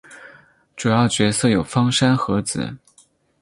[0.75, 2.75] 主要角色有芳山和子。